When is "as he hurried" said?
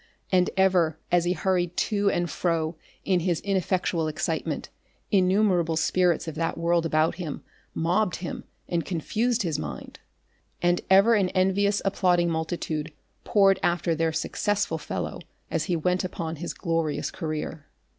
1.11-1.77